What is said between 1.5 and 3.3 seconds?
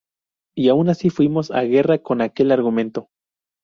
a guerra con aquel argumento.